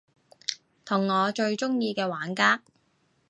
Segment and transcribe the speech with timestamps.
[0.83, 2.63] 同我最鍾意嘅玩家